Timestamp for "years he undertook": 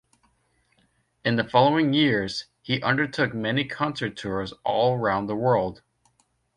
1.93-3.35